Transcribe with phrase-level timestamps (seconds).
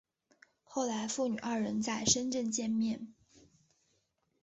[0.63, 3.13] 后来父女二人在深圳见面。